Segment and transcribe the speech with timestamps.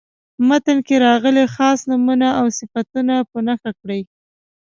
[0.35, 4.01] په متن کې راغلي خاص نومونه او صفتونه په نښه کړئ.